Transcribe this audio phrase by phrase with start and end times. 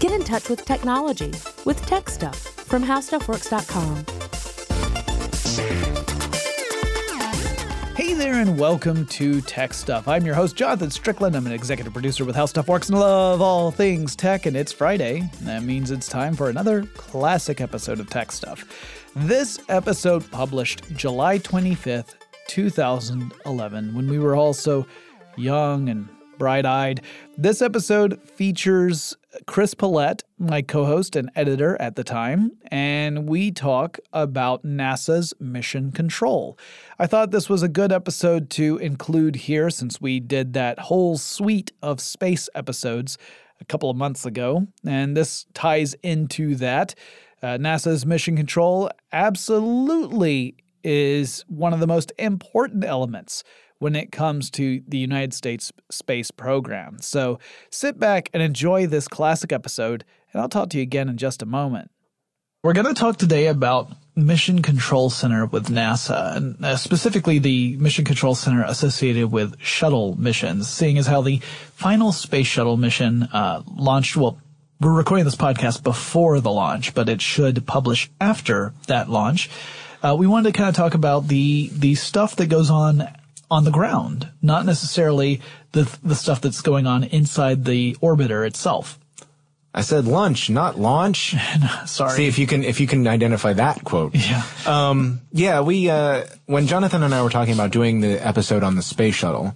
[0.00, 1.30] Get in touch with technology
[1.66, 4.06] with Tech Stuff from HowStuffWorks.com.
[7.94, 10.08] Hey there, and welcome to Tech Stuff.
[10.08, 11.36] I'm your host, Jonathan Strickland.
[11.36, 14.72] I'm an executive producer with How Stuff Works and love all things tech, and it's
[14.72, 15.28] Friday.
[15.42, 18.64] That means it's time for another classic episode of Tech Stuff.
[19.14, 22.14] This episode published July 25th,
[22.48, 24.86] 2011, when we were all so
[25.36, 26.08] young and
[26.40, 27.02] bright eyed.
[27.36, 29.14] This episode features
[29.46, 35.34] Chris Pollette, my co host and editor at the time, and we talk about NASA's
[35.38, 36.58] mission control.
[36.98, 41.18] I thought this was a good episode to include here since we did that whole
[41.18, 43.18] suite of space episodes
[43.60, 46.94] a couple of months ago, and this ties into that.
[47.42, 53.44] Uh, NASA's mission control absolutely is one of the most important elements
[53.80, 56.98] when it comes to the United States space program.
[57.00, 61.16] So sit back and enjoy this classic episode, and I'll talk to you again in
[61.16, 61.90] just a moment.
[62.62, 67.78] We're going to talk today about Mission Control Center with NASA, and uh, specifically the
[67.78, 73.22] Mission Control Center associated with shuttle missions, seeing as how the final space shuttle mission
[73.32, 74.38] uh, launched, well,
[74.78, 79.48] we're recording this podcast before the launch, but it should publish after that launch.
[80.02, 83.06] Uh, we wanted to kind of talk about the the stuff that goes on
[83.50, 85.40] on the ground, not necessarily
[85.72, 88.98] the the stuff that's going on inside the orbiter itself.
[89.72, 91.36] I said lunch, not launch.
[91.86, 92.16] Sorry.
[92.16, 94.14] See if you can if you can identify that quote.
[94.14, 94.42] Yeah.
[94.66, 98.74] Um, yeah, we uh, when Jonathan and I were talking about doing the episode on
[98.74, 99.54] the space shuttle,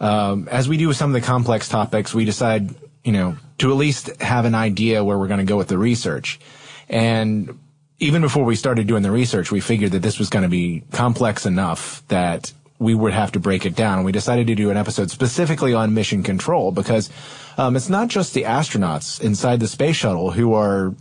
[0.00, 3.70] um, as we do with some of the complex topics, we decide, you know, to
[3.70, 6.40] at least have an idea where we're going to go with the research.
[6.88, 7.58] And
[8.00, 10.82] even before we started doing the research, we figured that this was going to be
[10.92, 14.04] complex enough that we would have to break it down.
[14.04, 17.10] We decided to do an episode specifically on mission control because
[17.56, 20.94] um, it's not just the astronauts inside the space shuttle who are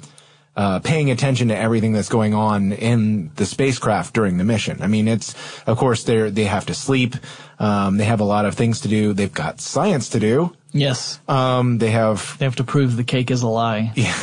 [0.56, 4.82] uh, paying attention to everything that's going on in the spacecraft during the mission.
[4.82, 5.36] I mean, it's
[5.68, 7.16] of course they they have to sleep.
[7.60, 9.14] Um, they have a lot of things to do.
[9.14, 10.56] They've got science to do.
[10.74, 11.20] Yes.
[11.28, 13.92] Um, they have They have to prove the cake is a lie.
[13.96, 14.18] yeah,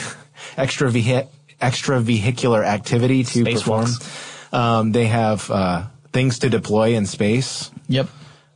[0.56, 1.28] extra vehi-
[1.60, 3.86] extra vehicular activity to perform.
[4.52, 5.84] Um, they have uh,
[6.14, 7.70] things to deploy in space.
[7.88, 8.08] Yep.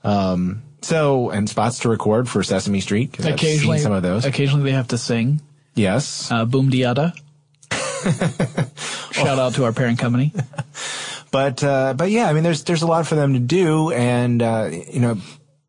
[0.04, 3.12] Um, so and spots to record for Sesame Street.
[3.12, 4.24] 'cause I've seen occasionally, some of those.
[4.24, 5.42] Occasionally, they have to sing.
[5.74, 7.12] Yes, Uh, Boom De Yada.
[9.12, 10.32] Shout out to our parent company.
[11.30, 14.42] but uh, but yeah, I mean, there's there's a lot for them to do, and
[14.42, 15.18] uh, you know,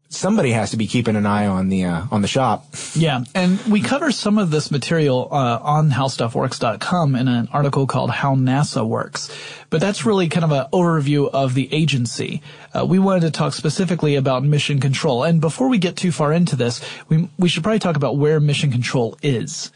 [0.09, 2.65] somebody has to be keeping an eye on the uh, on the shop.
[2.95, 8.09] Yeah, and we cover some of this material uh, on howstuffworks.com in an article called
[8.09, 9.29] "How NASA Works,"
[9.69, 12.41] but that's really kind of an overview of the agency.
[12.73, 16.33] Uh, we wanted to talk specifically about mission control, and before we get too far
[16.33, 19.71] into this, we we should probably talk about where mission control is,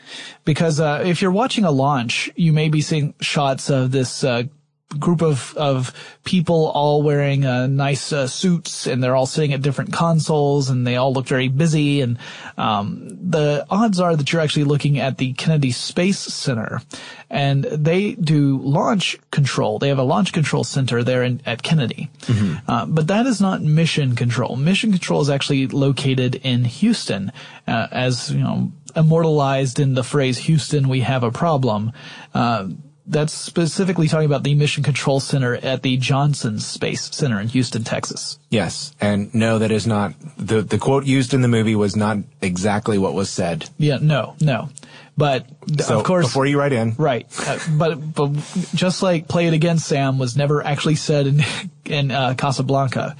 [0.45, 4.23] because uh, if you're watching a launch, you may be seeing shots of this.
[4.93, 5.93] Uh, group of, of
[6.23, 10.85] people all wearing uh, nice uh, suits and they're all sitting at different consoles and
[10.85, 12.17] they all look very busy and
[12.57, 16.81] um, the odds are that you're actually looking at the Kennedy Space Center
[17.29, 19.79] and they do launch control.
[19.79, 22.09] They have a launch control center there in, at Kennedy.
[22.67, 24.55] Uh, but that is not mission control.
[24.55, 27.31] Mission control is actually located in Houston
[27.67, 31.91] uh, as, you know, immortalized in the phrase Houston, we have a problem.
[33.05, 37.83] That's specifically talking about the Mission Control Center at the Johnson Space Center in Houston,
[37.83, 38.39] Texas.
[38.49, 42.17] Yes, and no, that is not the the quote used in the movie was not
[42.41, 43.69] exactly what was said.
[43.77, 44.69] Yeah, no, no.
[45.17, 45.47] But
[45.81, 47.27] So of course, before you write in, right.
[47.45, 48.31] Uh, but but
[48.73, 51.43] just like "Play It Again, Sam" was never actually said in
[51.85, 53.15] in uh, Casablanca.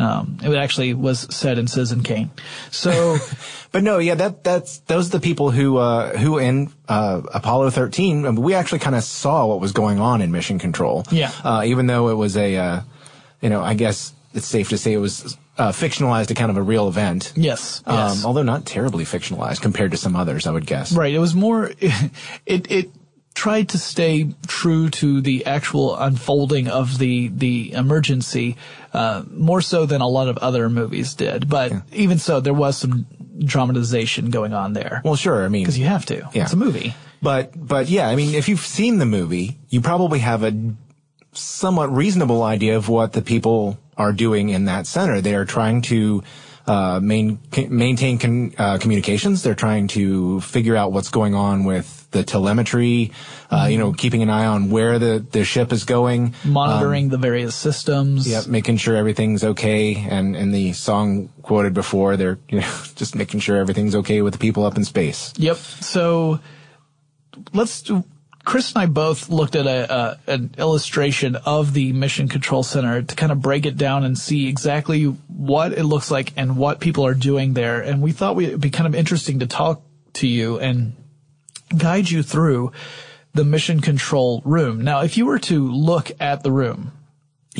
[0.00, 2.30] Um, it actually was said in Citizen Kane.
[2.70, 3.18] So
[3.72, 7.70] But no, yeah, that that's those are the people who uh, who in uh, Apollo
[7.70, 8.26] 13.
[8.26, 11.04] I mean, we actually kind of saw what was going on in Mission Control.
[11.10, 11.30] Yeah.
[11.44, 12.80] Uh, even though it was a, uh,
[13.40, 16.62] you know, I guess it's safe to say it was uh, fictionalized account of a
[16.62, 17.32] real event.
[17.36, 18.18] yes, yes.
[18.18, 20.92] Um, although not terribly fictionalized compared to some others, I would guess.
[20.92, 21.14] Right.
[21.14, 21.70] It was more,
[22.46, 22.90] it, it
[23.34, 28.56] tried to stay true to the actual unfolding of the, the emergency,
[28.92, 31.48] uh, more so than a lot of other movies did.
[31.48, 33.06] But even so, there was some
[33.38, 35.00] dramatization going on there.
[35.04, 35.44] Well, sure.
[35.44, 36.28] I mean, Because you have to.
[36.32, 36.42] Yeah.
[36.42, 36.94] It's a movie.
[37.22, 40.74] But but yeah, I mean, if you've seen the movie, you probably have a
[41.32, 45.20] somewhat reasonable idea of what the people are doing in that center.
[45.20, 46.22] They are trying to
[46.70, 47.38] uh, main,
[47.68, 49.42] maintain con, uh, communications.
[49.42, 53.10] They're trying to figure out what's going on with the telemetry.
[53.50, 56.34] Uh, You know, keeping an eye on where the the ship is going.
[56.44, 58.28] Monitoring the various systems.
[58.28, 60.06] Yep, making sure everything's okay.
[60.08, 64.32] And in the song quoted before, they're you know just making sure everything's okay with
[64.34, 65.32] the people up in space.
[65.38, 65.56] Yep.
[65.56, 66.38] So
[67.52, 68.04] let's do,
[68.50, 73.14] Chris and I both looked at a, an illustration of the Mission Control Center to
[73.14, 77.06] kind of break it down and see exactly what it looks like and what people
[77.06, 77.80] are doing there.
[77.80, 79.82] And we thought it'd be kind of interesting to talk
[80.14, 80.96] to you and
[81.78, 82.72] guide you through
[83.34, 84.82] the Mission Control room.
[84.82, 86.90] Now, if you were to look at the room,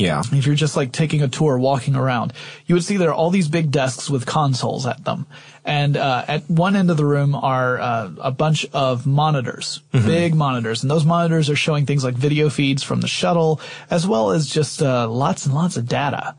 [0.01, 0.21] Yeah.
[0.31, 2.33] if you're just like taking a tour, walking around,
[2.65, 5.25] you would see there are all these big desks with consoles at them.
[5.63, 10.33] And uh, at one end of the room are uh, a bunch of monitors, big
[10.33, 14.31] monitors, and those monitors are showing things like video feeds from the shuttle, as well
[14.31, 16.35] as just uh, lots and lots of data.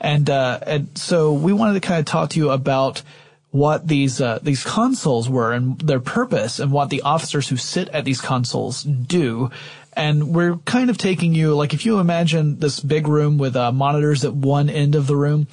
[0.00, 3.02] And uh, and so we wanted to kind of talk to you about
[3.54, 7.88] what these uh, these consoles were and their purpose, and what the officers who sit
[7.90, 9.52] at these consoles do.
[9.96, 13.72] And we're kind of taking you like if you imagine this big room with uh,
[13.72, 15.46] monitors at one end of the room,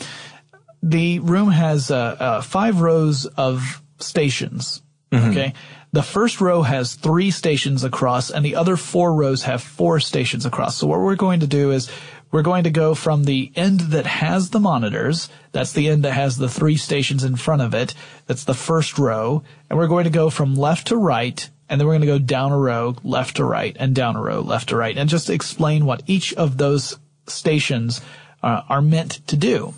[0.83, 4.81] the room has uh, uh, five rows of stations.
[5.13, 5.53] Okay.
[5.93, 10.45] The first row has three stations across and the other four rows have four stations
[10.45, 10.77] across.
[10.77, 11.91] So what we're going to do is
[12.31, 15.27] we're going to go from the end that has the monitors.
[15.51, 17.93] That's the end that has the three stations in front of it.
[18.27, 19.43] That's the first row.
[19.69, 21.49] And we're going to go from left to right.
[21.71, 24.21] And then we're going to go down a row, left to right, and down a
[24.21, 28.01] row, left to right, and just explain what each of those stations
[28.43, 29.73] uh, are meant to do.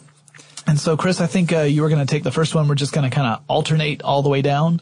[0.65, 2.67] And so, Chris, I think uh, you were going to take the first one.
[2.67, 4.81] We're just going to kind of alternate all the way down.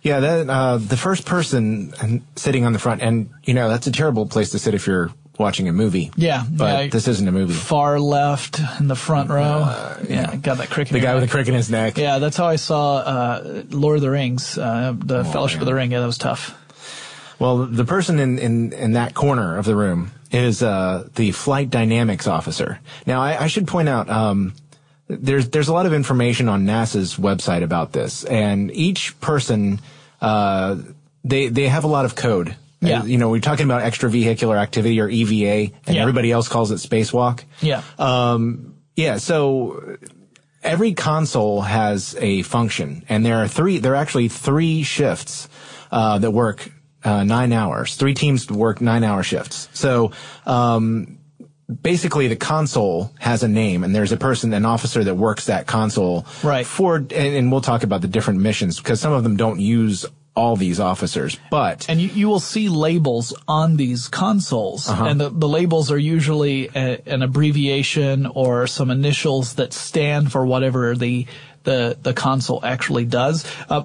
[0.00, 3.92] Yeah, that, uh, the first person sitting on the front, and you know that's a
[3.92, 6.10] terrible place to sit if you're watching a movie.
[6.16, 6.90] Yeah, but yeah.
[6.90, 7.54] this isn't a movie.
[7.54, 9.96] Far left in the front row.
[10.08, 10.92] yeah, got that cricket.
[10.92, 11.96] The guy your with the crick in his neck.
[11.96, 15.74] Yeah, that's how I saw uh, Lord of the Rings, uh, the Fellowship of the
[15.74, 15.92] Ring.
[15.92, 16.56] Yeah, that was tough.
[17.38, 21.70] Well, the person in, in, in that corner of the room is uh, the flight
[21.70, 22.80] dynamics officer.
[23.06, 24.54] Now, I, I should point out um,
[25.06, 29.80] there's there's a lot of information on NASA's website about this, and each person
[30.20, 30.76] uh,
[31.24, 32.56] they they have a lot of code.
[32.80, 33.00] Yeah.
[33.00, 36.02] Uh, you know, we're talking about extravehicular activity or EVA, and Yeah.
[36.02, 37.42] everybody else calls it spacewalk.
[37.60, 37.82] Yeah.
[37.98, 39.96] Um, yeah, so
[40.62, 43.78] every console has a function, and there are three.
[43.78, 45.48] There are actually three shifts
[45.90, 46.70] uh, that work
[47.04, 47.94] uh, nine hours.
[47.96, 49.68] Three teams work nine-hour shifts.
[49.72, 50.12] So.
[50.46, 51.14] Um,
[51.82, 55.66] Basically, the console has a name, and there's a person, an officer that works that
[55.66, 56.24] console.
[56.42, 56.64] Right.
[56.64, 60.06] For, and, and we'll talk about the different missions because some of them don't use
[60.38, 65.04] all these officers, but And you, you will see labels on these consoles, Uh-huh.
[65.04, 70.46] and the, the labels are usually a, an abbreviation or some initials that stand for
[70.46, 71.26] whatever the
[71.64, 73.44] the the console actually does.
[73.68, 73.82] Uh,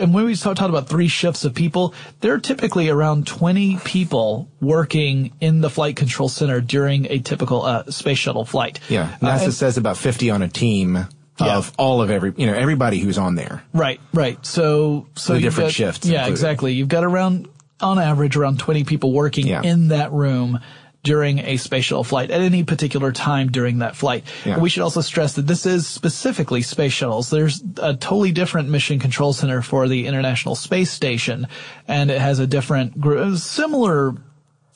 [0.00, 3.78] and when we talk, talk about three shifts of people, there are typically around 20
[3.82, 8.78] people working in the flight control center during a typical uh, space shuttle flight.
[8.90, 11.06] yeah, Uh, NASA and- says about 50 on a team
[11.38, 11.56] Yeah.
[11.58, 13.62] of all of every, you know, everybody who's on there.
[13.74, 14.44] Right, right.
[14.46, 16.32] So, so The different got- shifts Yeah, included.
[16.32, 16.72] exactly.
[16.74, 17.48] You've got around,
[17.80, 19.62] on average, around 20 people working Yeah.
[19.62, 20.60] in that room
[21.04, 24.24] during a space shuttle flight at any particular time during that flight.
[24.44, 24.58] Yeah.
[24.58, 27.30] We should also stress that this is specifically space shuttles.
[27.30, 31.46] There's a totally different mission control center for the International Space Station,
[31.86, 34.14] and it has a different, gr- similar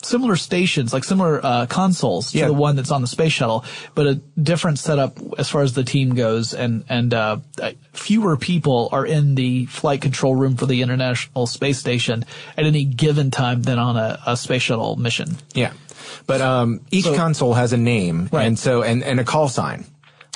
[0.03, 2.47] similar stations, like similar uh, consoles Yeah.
[2.47, 3.63] the one that's on the space shuttle,
[3.95, 8.37] but a different setup as far as the team goes, and and uh, uh, fewer
[8.37, 12.25] people are in the flight control room for the International Space Station
[12.57, 15.37] at any given time than on a, a space shuttle mission.
[15.53, 15.73] Yeah.
[16.27, 18.45] But um, each So- console has a name, Right.
[18.47, 19.85] and so and, and a call sign.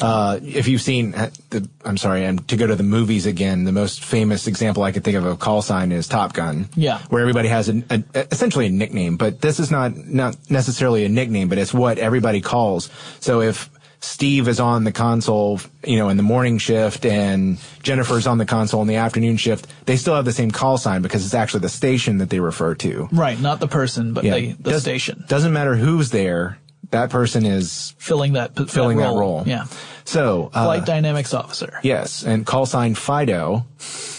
[0.02, 3.64] Uh, if you've seen, uh, the, I'm sorry, and to go to the movies again,
[3.64, 6.68] the most famous example I could think of a call sign is Top Gun.
[6.75, 7.00] Yeah.
[7.10, 11.10] Where everybody has a, a, essentially a nickname, but this is not not necessarily a
[11.10, 12.90] nickname, but it's what everybody calls.
[13.22, 13.70] So if
[14.02, 18.46] Steve is on the console, you know, in the morning shift, and Jennifer's on the
[18.46, 21.62] console in the afternoon shift, they still have the same call sign because it's actually
[21.62, 23.08] the station that they refer to.
[23.12, 26.60] Right, not the person, but the, the Does- station Doesn't matter who's there.
[26.92, 29.20] That person is filling that filling that role.
[29.20, 29.44] role.
[29.46, 29.65] Yeah,
[30.04, 31.80] So, uh, flight dynamics officer.
[31.84, 33.65] yes, and call sign Fido,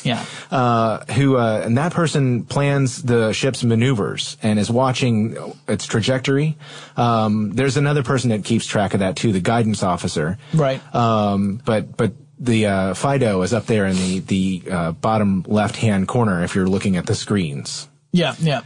[0.02, 5.36] Yeah, uh, who, uh, and that person plans the ship's maneuvers and is watching
[5.68, 6.56] its trajectory.
[6.96, 10.38] Um, there's another person that keeps track of that too, the guidance officer.
[10.54, 10.80] right.
[10.94, 16.08] Um, but, but the, uh, Fido is up there in the, the, uh, bottom left-hand
[16.08, 17.88] corner if you're looking at the screens.
[18.12, 18.62] Yeah, yeah.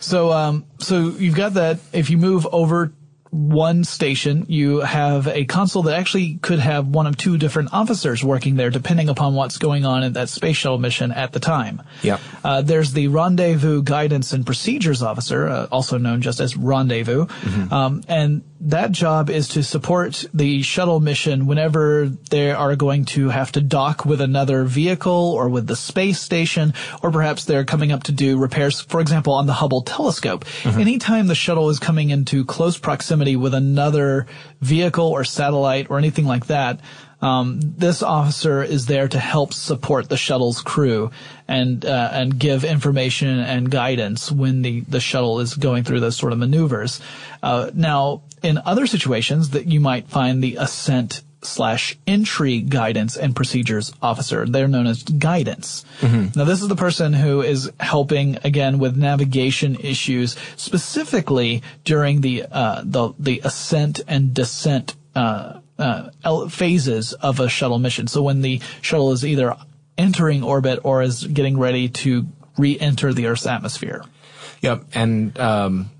[0.00, 1.80] So, um, so you've got that.
[1.92, 2.92] If you move over
[3.30, 8.24] one station, you have a console that actually could have one of two different officers
[8.24, 11.82] working there, depending upon what's going on in that space shuttle mission at the time.
[12.02, 12.20] Yep.
[12.42, 17.26] Uh, there's the Rendezvous Guidance and Procedures Officer, uh, also known just as Rendezvous,
[17.70, 23.28] um, and that job is to support the shuttle mission whenever they are going to
[23.28, 27.92] have to dock with another vehicle or with the space station, or perhaps they're coming
[27.92, 30.44] up to do repairs, for example, on the Hubble telescope.
[30.62, 30.80] Mm-hmm.
[30.80, 34.26] Anytime the shuttle is coming into close proximity with another
[34.60, 36.80] vehicle or satellite or anything like that,
[37.20, 41.10] um, this officer is there to help support the shuttle's crew
[41.48, 46.16] and uh, and give information and guidance when the the shuttle is going through those
[46.16, 47.00] sort of maneuvers.
[47.42, 53.34] Uh, now, in other situations, that you might find the ascent slash entry guidance and
[53.34, 54.44] procedures officer.
[54.44, 55.84] They're known as guidance.
[56.34, 62.44] Now, this is the person who is helping again with navigation issues, specifically during the
[62.50, 64.94] uh, the the ascent and descent.
[65.16, 68.06] Uh, uh, phases of a shuttle mission.
[68.06, 69.56] So when the shuttle is either
[69.96, 74.04] entering orbit or is getting ready to re-enter the Earth's atmosphere.
[74.62, 74.84] Yep.
[74.94, 75.90] And um,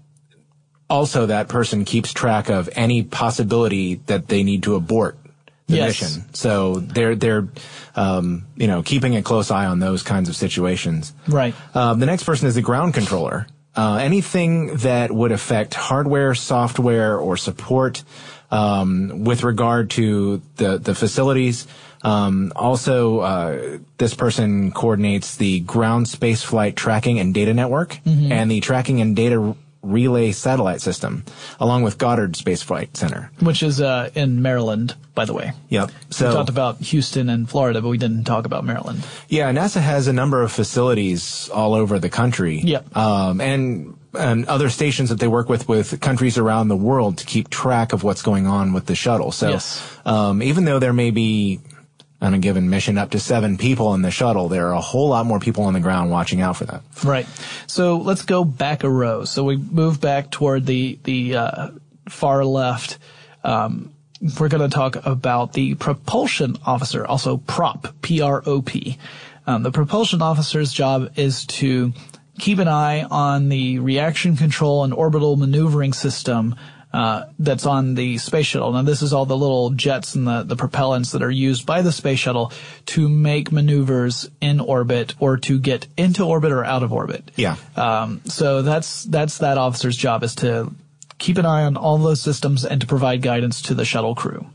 [0.91, 5.19] also, that person keeps track of any possibility that they need to abort
[5.67, 6.01] the Yes.
[6.03, 6.35] mission.
[6.35, 7.47] So they're they're
[7.95, 11.13] um, you know keeping a close eye on those kinds of situations.
[11.29, 11.55] Right.
[11.75, 13.47] Um, the next person is the ground controller.
[13.77, 18.03] Uh, anything that would affect hardware, software, or support
[18.51, 21.67] um, with regard to the the facilities.
[22.03, 28.51] Um, also, uh, this person coordinates the ground space flight tracking and data network and
[28.51, 31.25] the tracking and data relay satellite system,
[31.61, 33.31] along with Goddard Space Flight Center.
[33.41, 35.53] Which is uh, in Maryland, by the way.
[35.69, 35.91] Yep.
[36.11, 39.05] So we talked about Houston and Florida, but we didn't talk about Maryland.
[39.29, 42.61] Yeah, NASA has a number of facilities all over the country.
[42.61, 42.97] Yep.
[42.97, 47.27] Um, and, and other stations that they work with with countries around the world to
[47.27, 49.33] keep track of what's going on with the shuttle.
[49.33, 49.83] So, Yes.
[50.05, 51.61] um, even though there may be
[52.21, 55.09] on a given mission up to seven people in the shuttle, there are a whole
[55.09, 56.83] lot more people on the ground watching out for that.
[57.05, 57.27] Right.
[57.67, 59.25] So let's go back a row.
[59.25, 61.69] So we move back toward the the uh,
[62.09, 62.99] far left.
[63.45, 63.93] Um,
[64.41, 68.99] we're going to talk about the propulsion officer, also prop, P-R-O-P.
[69.47, 71.93] Um, the propulsion officer's job is to
[72.39, 76.55] keep an eye on the reaction control and orbital maneuvering system
[76.93, 78.73] uh, that's on the space shuttle.
[78.73, 81.83] Now, this is all the little jets and the, the propellants that are used by
[81.83, 82.53] the space shuttle
[82.87, 87.31] to make maneuvers in orbit or to get into orbit or out of orbit.
[87.37, 87.57] Yeah.
[87.77, 90.73] Um, so that's that's that officer's job is to
[91.19, 94.47] keep an eye on all those systems and to provide guidance to the shuttle crew.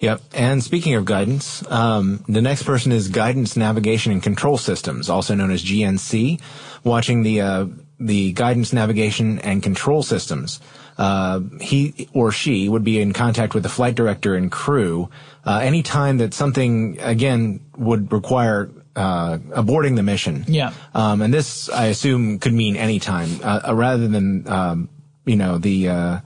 [0.00, 0.20] Yep.
[0.32, 5.34] And speaking of guidance, um, the next person is Guidance Navigation and Control Systems, also
[5.34, 6.40] known as GNC,
[6.84, 7.66] watching the uh,
[8.00, 10.60] the guidance navigation and control systems.
[10.96, 15.08] Uh, he or she would be in contact with the flight director and crew
[15.44, 20.44] uh, anytime that something again would require uh, aborting the mission.
[20.48, 20.72] Yeah.
[20.94, 24.88] Um, and this, I assume, could mean any time, uh, uh, rather than um,
[25.24, 26.20] you know the uh,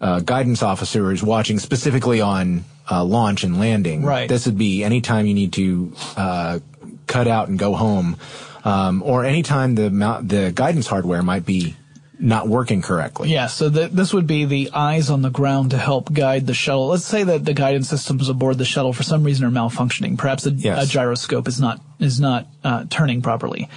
[0.00, 4.02] uh, guidance officer is watching specifically on uh, launch and landing.
[4.04, 4.28] Right.
[4.28, 6.58] This would be any time you need to uh,
[7.06, 8.16] cut out and go home,
[8.64, 11.76] um, or any time the mount, the guidance hardware might be
[12.20, 13.28] not working correctly.
[13.30, 16.54] Yeah, so th- this would be the eyes on the ground to help guide the
[16.54, 16.88] shuttle.
[16.88, 20.18] Let's say that the guidance systems aboard the shuttle for some reason are malfunctioning.
[20.18, 20.84] Perhaps a, Yes.
[20.84, 23.68] a gyroscope is not is not uh, turning properly.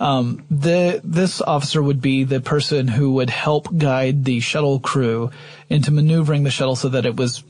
[0.00, 5.30] Um, the this officer would be the person who would help guide the shuttle crew
[5.68, 7.44] into maneuvering the shuttle so that it was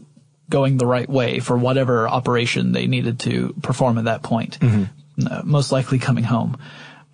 [0.53, 4.59] going the right way for whatever operation they needed to perform at that point.
[4.63, 6.57] Uh, most likely coming home.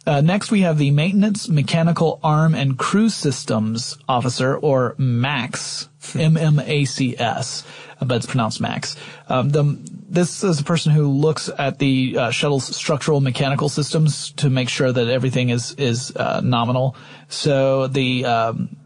[0.06, 7.64] Uh, next, we have the Maintenance, Mechanical, Arm, and Crew Systems Officer, or MAX, M-M-A-C-S,
[8.00, 8.96] but it's pronounced Max.
[9.28, 9.78] Um, the,
[10.08, 14.68] this is a person who looks at the uh, shuttle's structural mechanical systems to make
[14.70, 16.96] sure that everything is is uh, nominal.
[17.28, 18.76] So the um,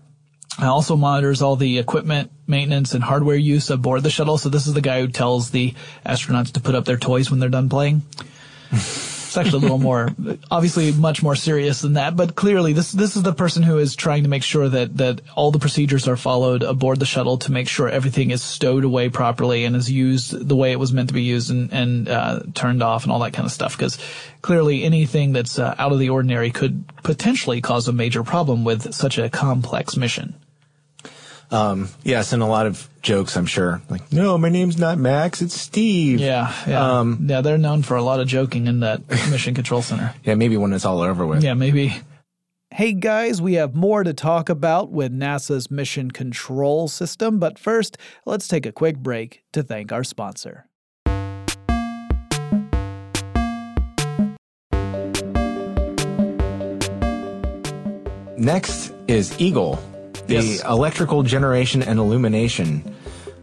[0.61, 4.39] also monitors all the equipment maintenance and hardware use aboard the shuttle.
[4.39, 5.75] So this is the guy who tells the
[6.07, 8.03] astronauts to put up their toys when they're done playing.
[9.33, 10.11] It's actually a little more,
[10.51, 13.97] obviously much more serious than that, but clearly this, this is the person who is
[13.97, 17.51] trying to make sure that, that all the procedures are followed aboard the shuttle to
[17.51, 21.09] make sure everything is stowed away properly and is used the way it was meant
[21.09, 23.79] to be used and, and, uh, turned off and all that kind of stuff.
[23.79, 23.99] Cause
[24.43, 28.93] clearly anything that's uh, out of the ordinary could potentially cause a major problem with
[28.93, 30.35] such a complex mission.
[31.53, 33.83] Yes, and a lot of jokes, I'm sure.
[33.89, 36.21] Like, no, my name's not Max, it's Steve.
[36.21, 36.55] Yeah.
[36.67, 36.99] Yeah.
[37.01, 37.41] Um, yeah.
[37.41, 40.15] They're known for a lot of joking in that mission control center.
[40.25, 41.43] Yeah, maybe when it's all over with.
[41.43, 41.55] Yeah.
[41.55, 41.95] Maybe.
[42.71, 47.99] Hey guys, we have more to talk about with NASA's Mission Control System, but first,
[48.25, 50.67] let's take a quick break to thank our sponsor.
[58.39, 59.79] Next is Eagle.
[60.27, 60.63] The Yes.
[60.65, 62.95] electrical generation and illumination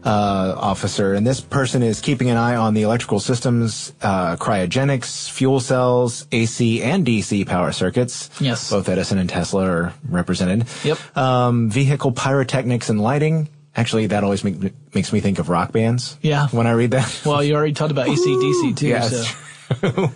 [0.02, 5.28] uh, officer, and this person is keeping an eye on the electrical systems, uh, cryogenics,
[5.28, 8.30] fuel cells, AC and DC power circuits.
[8.40, 8.70] Yes.
[8.70, 10.66] both Edison and Tesla are represented.
[10.84, 11.16] Yep.
[11.18, 13.48] Um, vehicle pyrotechnics and lighting.
[13.76, 16.16] Actually, that always make, makes me think of rock bands.
[16.22, 16.48] Yeah.
[16.48, 17.20] When I read that.
[17.24, 18.88] Well, you already talked about ACDC too.
[18.88, 20.10] Yeah, so.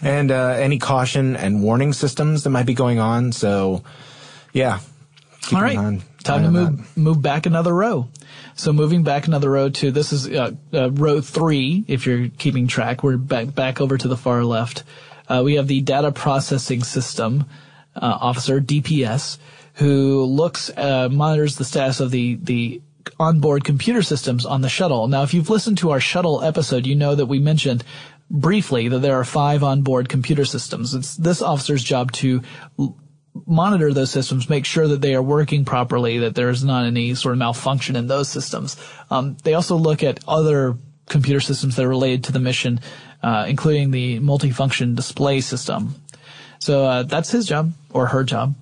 [0.02, 3.32] and uh, any caution and warning systems that might be going on.
[3.32, 3.82] So,
[4.52, 4.78] yeah.
[5.52, 8.08] All right, on- time to move move back another row.
[8.54, 11.84] So moving back another row to this is uh, uh, row three.
[11.86, 14.84] If you're keeping track, we're back back over to the far left.
[15.28, 17.44] Uh, we have the data processing system
[17.94, 19.38] uh, officer (DPS),
[19.74, 22.82] who looks uh, monitors the status of the the
[23.18, 25.08] onboard computer systems on the shuttle.
[25.08, 27.84] Now, if you've listened to our shuttle episode, you know that we mentioned
[28.30, 30.94] briefly that there are five onboard computer systems.
[30.94, 32.42] It's this officer's job to
[33.46, 37.32] monitor those systems, make sure that they are working properly, that there's not any sort
[37.32, 38.76] of malfunction in those systems.
[39.10, 40.76] Um, they also look at other
[41.06, 42.80] computer systems that are related to the mission,
[43.22, 45.94] uh, including the multifunction display system.
[46.58, 48.54] So uh, that's his job or her job,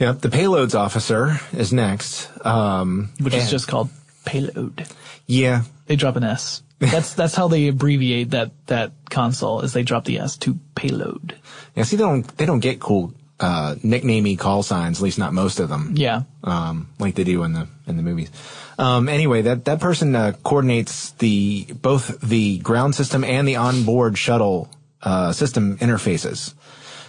[0.00, 0.20] Yep.
[0.20, 2.30] The payloads officer is next.
[2.44, 3.90] Um, which is just called
[4.24, 4.86] payload.
[5.26, 5.62] yeah.
[5.86, 6.62] They drop an S.
[6.78, 11.36] That's that's how they abbreviate that that console is they drop the S to payload.
[11.76, 11.82] Yeah.
[11.82, 14.98] See, they don't they don't get cool uh, nicknamey call signs.
[14.98, 15.94] At least not most of them.
[15.96, 16.22] Yeah.
[16.44, 18.30] um, like they do in the in the movies.
[18.78, 24.16] Um, anyway, that that person uh, coordinates the both the ground system and the onboard
[24.16, 24.68] shuttle
[25.02, 26.54] uh, system interfaces.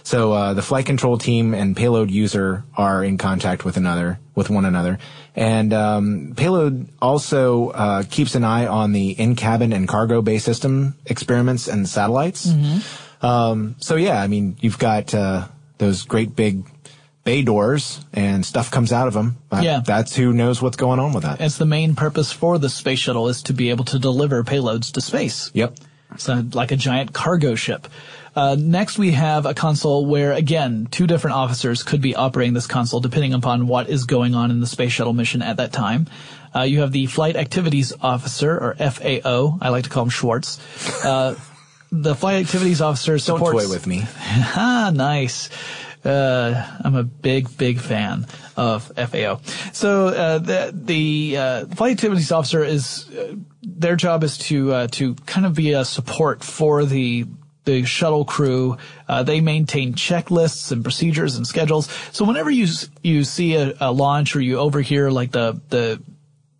[0.04, 4.50] So uh, the flight control team and payload user are in contact with another with
[4.50, 4.98] one another,
[5.36, 10.38] and um, payload also uh, keeps an eye on the in cabin and cargo bay
[10.38, 12.50] system experiments and satellites.
[13.22, 15.46] Um, so yeah, I mean you've got uh,
[15.82, 16.64] those great big
[17.24, 19.36] bay doors and stuff comes out of them.
[19.52, 19.80] Yeah.
[19.84, 21.40] that's who knows what's going on with that.
[21.40, 24.92] It's the main purpose for the space shuttle is to be able to deliver payloads
[24.92, 25.50] to space.
[25.54, 25.76] Yep.
[26.18, 27.88] So like a giant cargo ship.
[28.34, 32.66] Uh, next, we have a console where, again, two different officers could be operating this
[32.66, 36.06] console depending upon what is going on in the space shuttle mission at that time.
[36.54, 39.58] Uh, you have the Flight Activities Officer, or FAO.
[39.60, 40.58] I like to call him Schwartz.
[41.04, 41.34] Uh,
[41.92, 43.52] the Flight Activities Officer supports.
[43.52, 44.04] Don't toy with me.
[44.54, 45.50] Ah, nice.
[46.04, 48.26] Uh, I'm a big, big fan
[48.56, 49.40] of FAO.
[49.72, 54.86] So uh, the the uh, flight activities officer is uh, their job is to uh,
[54.88, 57.26] to kind of be a support for the
[57.66, 58.78] the shuttle crew.
[59.08, 61.88] Uh, they maintain checklists and procedures and schedules.
[62.10, 62.66] So whenever you
[63.02, 66.02] you see a, a launch or you overhear like the the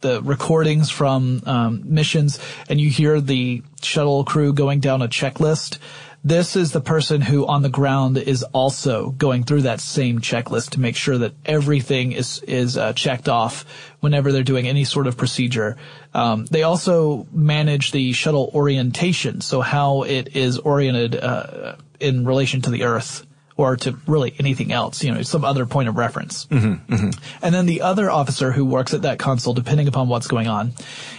[0.02, 2.38] the recordings from um, missions
[2.68, 5.78] and you hear the shuttle crew going down a checklist.
[6.24, 10.70] This is the person who on the ground is also going through that same checklist
[10.70, 13.64] to make sure that everything is is uh, checked off
[13.98, 15.76] whenever they're doing any sort of procedure.
[16.14, 22.60] Um, they also manage the shuttle orientation, so how it is oriented uh, in relation
[22.62, 26.46] to the Earth or to really anything else, you know, some other point of reference.
[26.46, 27.44] Mm-hmm, mm-hmm.
[27.44, 30.72] And then the other officer who works at that console, depending upon what's going on,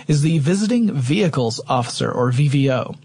[0.08, 2.98] is the visiting vehicles officer or VVO.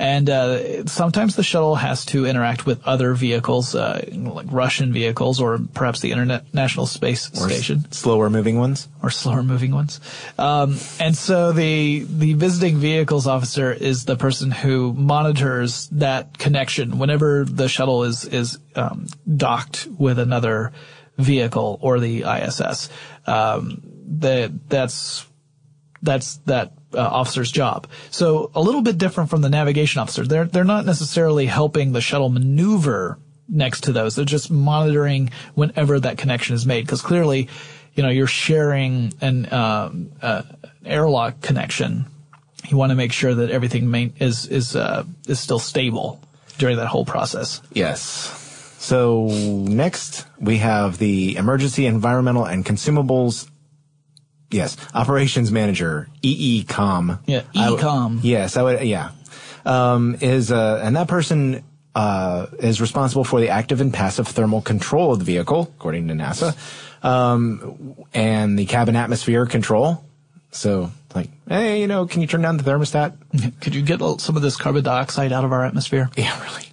[0.00, 5.40] And uh, sometimes the shuttle has to interact with other vehicles, uh, like Russian vehicles
[5.40, 8.88] or perhaps the International Space Station Slower moving ones.
[9.02, 10.00] or slower moving ones.
[10.38, 16.98] Um, and so the the visiting vehicles officer is the person who monitors that connection
[17.00, 20.70] whenever the shuttle is is um, docked with another
[21.16, 22.88] vehicle or the ISS.
[23.26, 23.82] Um,
[24.20, 25.26] that that's
[26.02, 27.86] that's that uh, officer's job.
[28.10, 30.26] So a little bit different from the navigation officer.
[30.26, 34.14] They're they're not necessarily helping the shuttle maneuver next to those.
[34.14, 37.48] They're just monitoring whenever that connection is made because clearly,
[37.94, 40.42] you know, you're sharing an um, uh,
[40.84, 42.06] airlock connection.
[42.68, 46.20] You want to make sure that everything main, is is uh, is still stable
[46.58, 47.62] during that whole process.
[47.72, 48.34] Yes.
[48.78, 53.48] So next we have the emergency environmental and consumables.
[54.50, 57.18] Yes, operations manager EECOM.
[57.26, 58.20] Yeah, EECOM.
[58.22, 58.82] yes, I would.
[58.82, 59.10] Yeah,
[59.64, 61.62] um, is uh, and that person
[61.94, 66.14] uh, is responsible for the active and passive thermal control of the vehicle, according to
[66.14, 66.56] NASA,
[67.04, 70.04] um, and the cabin atmosphere control.
[70.50, 73.14] So, like, hey, you know, can you turn down the thermostat?
[73.60, 76.08] Could you get some of this carbon dioxide out of our atmosphere?
[76.16, 76.64] Yeah, really.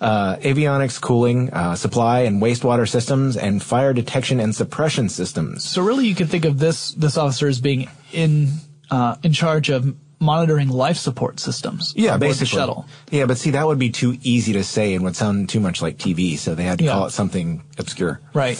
[0.00, 5.62] Uh, avionics, cooling, uh, supply and wastewater systems, and fire detection and suppression systems.
[5.64, 8.48] So really, you can think of this this officer as being in
[8.90, 11.92] uh, in charge of monitoring life support systems.
[11.96, 12.44] Yeah, basically.
[12.44, 12.86] the shuttle.
[13.10, 15.80] Yeah, but see, that would be too easy to say and would sound too much
[15.82, 16.92] like TV, so they had to Yeah.
[16.92, 18.20] call it something obscure.
[18.34, 18.58] Right.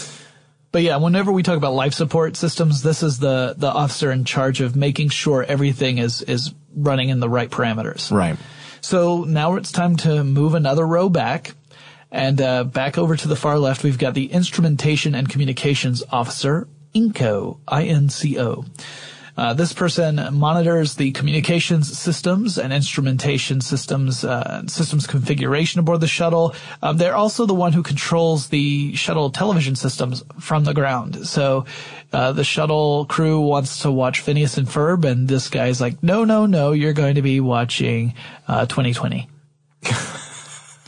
[0.72, 4.24] But yeah, whenever we talk about life support systems, this is the the officer in
[4.24, 8.10] charge of making sure everything is is running in the right parameters.
[8.10, 8.36] Right.
[8.80, 11.54] So now it's time to move another row back.
[12.12, 16.66] And uh, back over to the far left, we've got the Instrumentation and Communications Officer,
[16.92, 18.64] INCO, I-N-C-O.
[19.40, 26.06] Uh, this person monitors the communications systems and instrumentation systems, uh, systems configuration aboard the
[26.06, 26.54] shuttle.
[26.82, 31.26] Um, they're also the one who controls the shuttle television systems from the ground.
[31.26, 31.64] So
[32.12, 36.24] uh, the shuttle crew wants to watch Phineas and Ferb, and this guy's like, no,
[36.24, 38.12] no, no, you're going to be watching
[38.46, 39.26] 2020.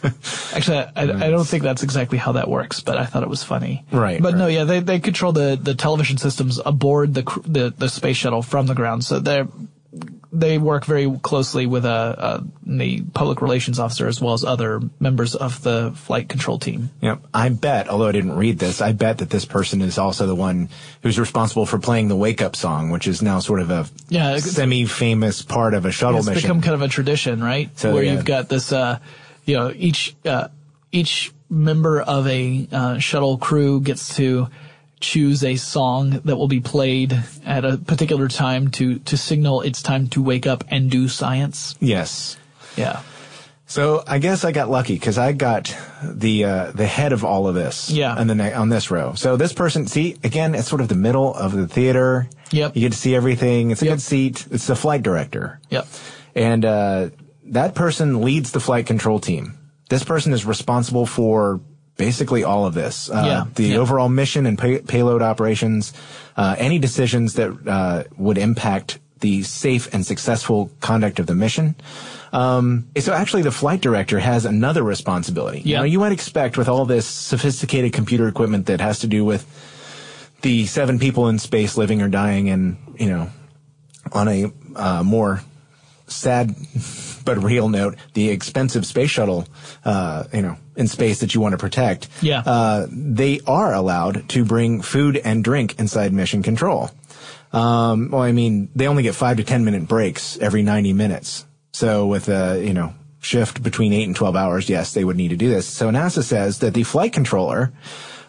[0.55, 3.43] Actually, I, I, don't think that's exactly how that works, but I thought it was
[3.43, 3.85] funny.
[3.93, 4.21] Right.
[4.21, 4.39] But right.
[4.39, 8.43] no, yeah, they, they control the, the television systems aboard the, the, the space shuttle
[8.43, 9.05] from the ground.
[9.05, 9.47] So they're,
[10.33, 14.81] they work very closely with uh, uh, the public relations officer as well as other
[14.99, 16.89] members of the flight control team.
[17.03, 17.27] Yep.
[17.35, 20.35] I bet, although I didn't read this, I bet that this person is also the
[20.35, 20.71] one
[21.03, 24.39] who's responsible for playing the wake up song, which is now sort of a yeah,
[24.39, 26.39] semi-famous part of a shuttle it's mission.
[26.39, 27.69] It's become kind of a tradition, right?
[27.79, 28.15] So, Where yeah.
[28.15, 29.01] you've got this, uh,
[29.45, 30.49] you know, each uh,
[30.93, 34.49] each member of a uh, shuttle crew gets to
[35.01, 39.83] choose a song that will be played at a particular time to to signal it's
[39.83, 41.75] time to wake up and do science.
[41.81, 42.37] Yes.
[42.77, 43.03] Yeah.
[43.67, 45.75] So I guess I got lucky because I got
[46.05, 47.91] the uh, the head of all of this.
[47.91, 48.15] Yeah.
[48.15, 49.15] On the ne- on this row.
[49.15, 52.29] So this person, see, again, it's sort of the middle of the theater.
[52.51, 52.77] Yep.
[52.77, 53.71] You get to see everything.
[53.71, 53.93] It's a Yep.
[53.95, 54.47] good seat.
[54.51, 55.59] It's the flight director.
[55.71, 55.87] Yep.
[56.35, 57.09] And uh,
[57.47, 59.59] that person leads the flight control team.
[59.89, 61.61] This person is responsible for
[61.97, 63.11] basically all of this.
[63.11, 63.77] Uh, Yeah, The yeah.
[63.77, 65.93] overall mission and pay- payload operations,
[66.37, 71.77] uh, any decisions that uh, would impact the safe and successful conduct of the mission.
[72.33, 75.61] Um, so actually, the flight director has another responsibility.
[75.61, 79.25] You know, you might expect with all this sophisticated computer equipment that has to do
[79.25, 79.45] with
[80.41, 83.31] the seven people in space living or dying, and you know,
[84.13, 85.43] on a uh, more
[86.15, 86.55] sad
[87.25, 89.47] but real note, the expensive space shuttle,
[89.85, 92.09] uh, you know, in space that you want to protect.
[92.21, 92.41] Yeah.
[92.41, 96.91] Uh, they are allowed to bring food and drink inside mission control.
[97.53, 101.47] Um, well, I mean, they only get five to ten minute breaks every 90 minutes.
[101.73, 105.29] So with a, you know, shift between eight and 12 hours, yes, they would need
[105.29, 105.67] to do this.
[105.67, 107.73] So NASA says that the flight controller,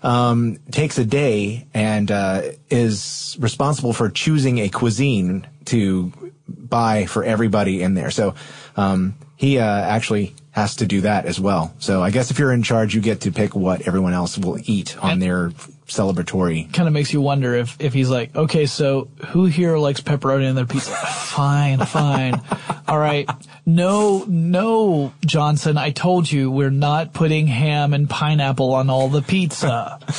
[0.02, 6.12] um, takes a day and, uh, is responsible for choosing a cuisine to
[6.58, 8.12] buy for everybody in there.
[8.12, 8.36] So,
[8.76, 11.74] um, he, uh, actually has to do that as well.
[11.80, 14.58] So I guess if you're in charge, you get to pick what everyone else will
[14.66, 15.50] eat on And- their
[15.88, 20.00] celebratory Kind of makes you wonder if if he's like, okay, so who here likes
[20.02, 20.92] pepperoni in their pizza?
[20.96, 22.42] fine, fine.
[22.88, 23.30] All right.
[23.66, 25.78] No, no, Johnson.
[25.78, 30.00] I told you we're not putting ham and pineapple on all the pizza.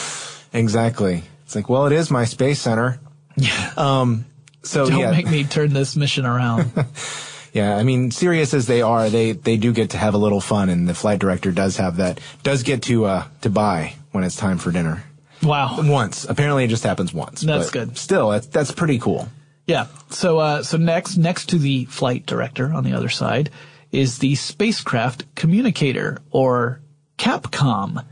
[0.52, 1.24] Exactly.
[1.44, 3.00] It's like, well, it is my space center.
[3.36, 3.72] Yeah.
[3.76, 4.26] Um,
[4.64, 6.72] so Don't yeah, make me turn this mission around.
[7.52, 7.76] yeah.
[7.76, 10.68] I mean, serious as they are, they they do get to have a little fun,
[10.68, 12.20] and the flight director does have that.
[12.42, 15.04] Does get to uh to buy when it's time for dinner.
[15.42, 15.76] Wow.
[15.82, 17.42] Once, apparently, it just happens once.
[17.42, 17.98] That's good.
[17.98, 19.28] Still, that's that's pretty cool.
[19.66, 19.86] Yeah.
[20.10, 23.50] So, uh, so next, next to the flight director on the other side
[23.92, 26.80] is the spacecraft communicator or
[27.18, 28.04] Capcom.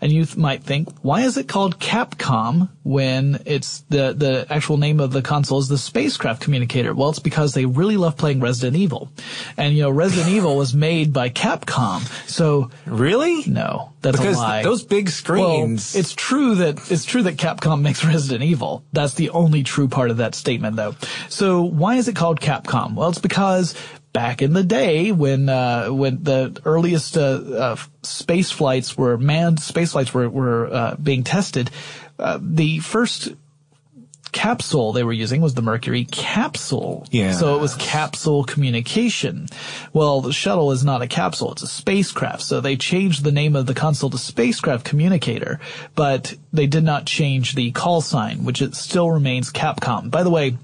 [0.00, 4.76] And you th- might think, why is it called Capcom when it's the, the actual
[4.76, 6.94] name of the console is the spacecraft communicator?
[6.94, 9.10] Well, it's because they really love playing Resident Evil.
[9.56, 12.02] And, you know, Resident Evil was made by Capcom.
[12.28, 13.44] So, Really?
[13.46, 14.62] no, that's Because a lie.
[14.62, 15.94] those big screens.
[15.94, 18.84] Well, it's true that it's true that Capcom makes Resident Evil.
[18.92, 20.94] That's the only true part of that statement, though.
[21.28, 22.94] So why is it called Capcom?
[22.94, 23.74] Well, it's because
[24.16, 29.60] back in the day when uh, when the earliest uh, uh, space flights were manned
[29.60, 31.70] space flights were were uh, being tested,
[32.18, 33.34] uh, the first
[34.32, 37.06] capsule they were using was the Mercury capsule.
[37.10, 37.32] Yeah.
[37.32, 39.48] So it was capsule communication.
[39.92, 42.40] Well, the shuttle is not a capsule, it's a spacecraft.
[42.40, 45.60] So they changed the name of the console to spacecraft communicator,
[45.94, 50.10] but they did not change the call sign, which it still remains Capcom.
[50.10, 50.56] By the way,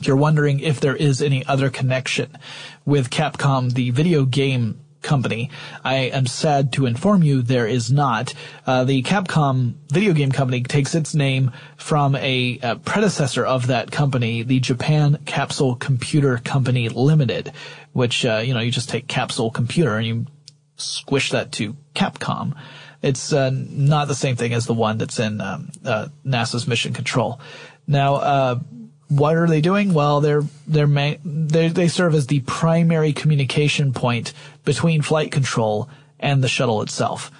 [0.00, 2.36] you're wondering if there is any other connection
[2.84, 5.50] with Capcom, the video game company,
[5.84, 8.34] I am sad to inform you there is not.
[8.66, 13.90] Uh, the Capcom video game company takes its name from a, uh predecessor of that
[13.90, 17.52] company, the Japan Capsule Computer Company Limited,
[17.92, 20.26] which, uh, you know, you just take capsule computer and you
[20.76, 22.54] squish that to Capcom.
[23.02, 26.92] It's uh, not the same thing as the one that's in um, uh, NASA's Mission
[26.92, 27.40] Control.
[27.86, 28.60] Now, uh,
[29.16, 29.92] what are they doing?
[29.92, 34.32] Well, they're they're ma- they they serve as the primary communication point
[34.64, 37.30] between flight control and the shuttle itself.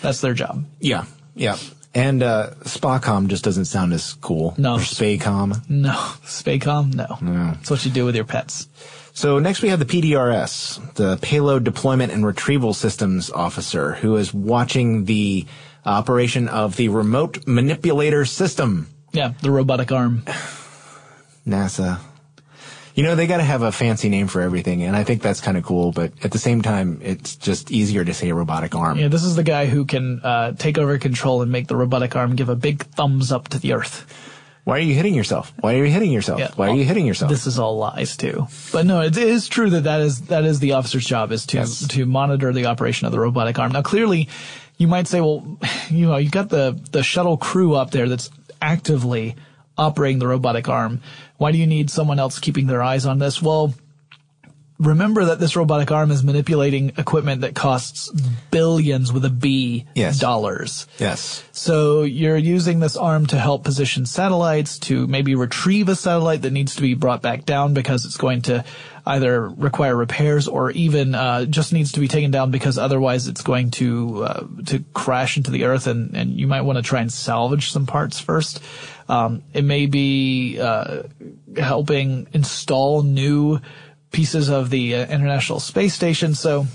[0.00, 0.64] That's their job.
[0.80, 1.04] Yeah,
[1.34, 1.56] yeah.
[1.94, 4.54] And uh, Spacom just doesn't sound as cool.
[4.56, 4.76] No.
[4.76, 5.68] Or Spacom.
[5.68, 5.92] No.
[6.24, 6.94] Spacom?
[6.94, 7.18] No.
[7.20, 7.54] No.
[7.60, 8.66] It's what you do with your pets.
[9.12, 14.32] So next we have the PDRS, the Payload Deployment and Retrieval Systems Officer, who is
[14.32, 15.44] watching the
[15.84, 18.88] operation of the Remote Manipulator System.
[19.12, 20.24] Yeah, the robotic arm.
[21.46, 21.98] NASA.
[22.94, 25.40] You know, they got to have a fancy name for everything, and I think that's
[25.40, 28.98] kind of cool, but at the same time, it's just easier to say robotic arm.
[28.98, 32.14] Yeah, this is the guy who can uh, take over control and make the robotic
[32.16, 34.04] arm give a big thumbs up to the earth.
[34.64, 35.54] Why are you hitting yourself?
[35.60, 36.38] Why are you hitting yourself?
[36.38, 36.50] Yeah.
[36.54, 37.30] Why are you hitting yourself?
[37.30, 38.46] This is all lies too.
[38.72, 41.56] But no, it is true that that is that is the officer's job is to
[41.56, 41.88] Yes.
[41.88, 43.72] to monitor the operation of the robotic arm.
[43.72, 44.28] Now, clearly,
[44.76, 45.58] you might say, well,
[45.90, 49.34] you know, you've got the the shuttle crew up there that's actively
[49.78, 51.00] operating the robotic arm.
[51.38, 53.40] Why do you need someone else keeping their eyes on this?
[53.42, 53.74] Well,
[54.78, 58.10] remember that this robotic arm is manipulating equipment that costs
[58.50, 60.18] billions with a B Yes.
[60.18, 60.86] dollars.
[60.98, 61.44] yes.
[61.52, 66.52] So you're using this arm to help position satellites, to maybe retrieve a satellite that
[66.52, 68.64] needs to be brought back down because it's going to
[69.06, 73.42] either require repairs or even uh, just needs to be taken down because otherwise it's
[73.42, 77.00] going to uh, to crash into the earth and, and you might want to try
[77.00, 78.60] and salvage some parts first.
[79.08, 81.02] Um, it may be uh,
[81.56, 83.60] helping install new
[84.10, 86.34] pieces of the uh, International Space Station.
[86.34, 86.66] So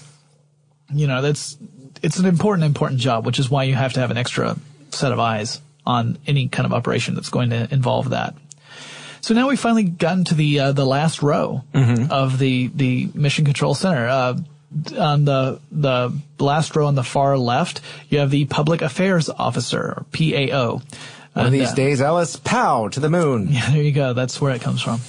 [0.94, 1.58] you know that's
[2.02, 4.58] it's an important important job which is why you have to have an extra
[4.92, 8.36] set of eyes on any kind of operation that's going to involve that.
[9.22, 11.64] So now we've finally gotten to the uh, the last row
[12.12, 14.08] of the the mission control center.
[14.08, 14.38] Uh,
[14.98, 19.80] on the the last row on the far left you have the public affairs officer
[19.80, 20.82] or PAO
[21.38, 23.48] One of these uh, days, Alice, pow, to the moon.
[23.50, 24.14] yeah, there you go.
[24.14, 25.02] That's where it comes from.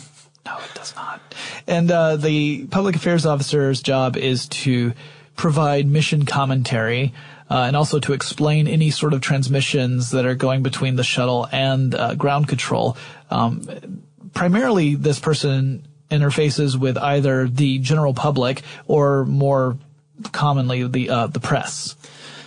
[0.44, 1.20] No, it does not.
[1.66, 4.92] And uh, the public affairs officer's job is to
[5.36, 7.14] provide mission commentary
[7.50, 11.48] uh, and also to explain any sort of transmissions that are going between the shuttle
[11.50, 12.96] and uh, ground control.
[13.30, 14.02] Um,
[14.34, 19.78] primarily, this person interfaces with either the general public or more
[20.32, 21.96] commonly the uh, the press.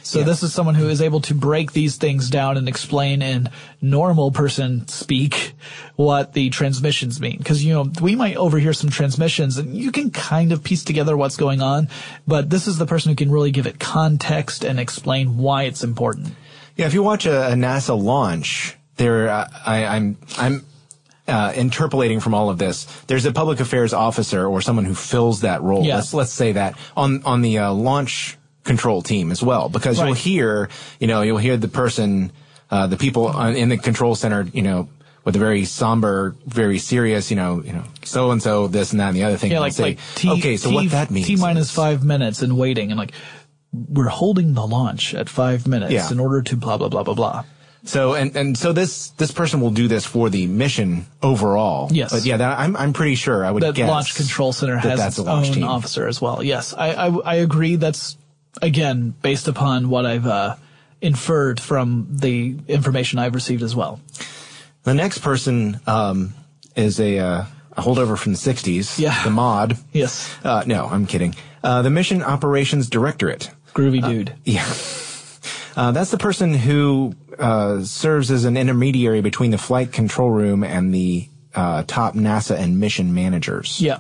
[0.04, 3.50] So this is someone who is able to break these things down and explain in
[3.82, 5.54] normal person speak
[5.96, 7.42] what the transmissions mean.
[7.44, 11.16] Cause, you know, we might overhear some transmissions and you can kind of piece together
[11.16, 11.88] what's going on,
[12.28, 15.84] but this is the person who can really give it context and explain why it's
[15.84, 16.36] important.
[16.76, 20.66] Yeah, if you watch a, a NASA launch, there, uh, I, I'm, I'm
[21.28, 22.86] uh, interpolating from all of this.
[23.08, 25.84] There's a public affairs officer or someone who fills that role.
[25.84, 25.96] Yeah.
[25.96, 30.14] Let's let's say that on on the uh, launch control team as well, because you'll
[30.14, 30.70] hear,
[31.00, 32.32] you know, you'll hear the person,
[32.70, 34.88] uh, the people on, in the control center, you know.
[35.24, 39.00] With a very somber, very serious, you know, you know, so and so, this and
[39.00, 39.52] that and the other thing.
[39.52, 41.28] Yeah, like, say, like T, okay, so T, what that means?
[41.28, 43.12] T minus is- five minutes and waiting and like,
[43.72, 46.10] we're holding the launch at five minutes Yeah.
[46.12, 47.44] in order to blah, blah, blah, blah, blah.
[47.84, 51.90] So and and so this this person will do this for the mission overall.
[51.92, 52.12] Yes.
[52.12, 54.82] But yeah, that, I'm I'm pretty sure I would the guess launch control center that
[54.84, 55.64] has that's its a launch own team.
[55.66, 56.42] officer as well.
[56.42, 57.76] Yes, I, I I agree.
[57.76, 58.18] That's
[58.62, 60.56] again based upon what I've uh,
[61.02, 64.00] inferred from the information I've received as well.
[64.84, 66.34] The next person um,
[66.76, 68.98] is a, uh, a holdover from the 60s.
[69.00, 69.24] Yeah.
[69.24, 69.78] The mod.
[69.94, 71.36] Yes, Uh, no, I'm kidding.
[71.64, 73.52] Uh, the Mission Operations Directorate.
[73.74, 74.34] groovy dude.
[74.44, 74.66] Yeah.
[75.76, 80.64] Uh, that's the person who uh, serves as an intermediary between the flight control room
[80.66, 83.80] and the uh, top NASA and mission managers.
[83.80, 84.00] yeah,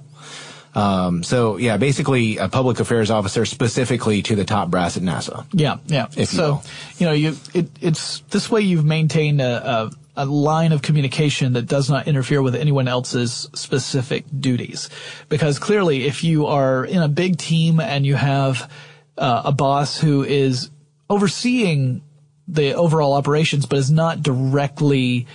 [0.73, 5.45] Um, so yeah, basically a public affairs officer specifically to the top brass at NASA.
[5.51, 6.07] yeah, yeah.
[6.15, 6.63] You so will.
[6.97, 11.53] you know, you it, it's this way you've maintained a, a a line of communication
[11.53, 14.89] that does not interfere with anyone else's specific duties,
[15.29, 18.71] because clearly, if you are in a big team and you have
[19.17, 20.69] uh, a boss who is
[21.09, 22.01] overseeing
[22.47, 25.27] the overall operations, but is not directly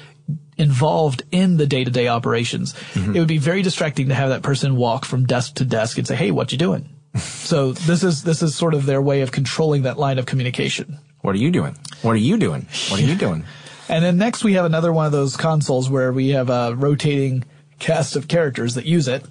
[0.57, 3.15] involved in the day-to-day operations, mm-hmm.
[3.15, 6.07] it would be very distracting to have that person walk from desk to desk and
[6.07, 9.33] say, "Hey, what you doing?" so this is this is sort of their way of
[9.33, 10.99] controlling that line of communication.
[11.23, 11.77] What are you doing?
[12.03, 12.67] What are you doing?
[12.89, 13.45] What are you doing?
[13.89, 17.45] And then next we have another one of those consoles where we have a rotating
[17.79, 19.25] cast of characters that use it.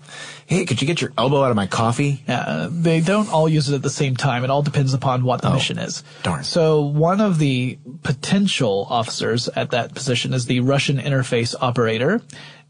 [0.47, 2.23] Hey, could you get your elbow out of my coffee?
[2.27, 4.43] Uh, they don't all use it at the same time.
[4.43, 6.03] It all depends upon what the mission is.
[6.21, 6.43] darn.
[6.43, 12.21] So one of the potential officers at that position is the Russian interface operator.